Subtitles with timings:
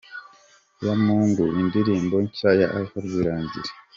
[0.85, 3.69] Yamungu, indirimbo nshya ya Alpha Rwirangira.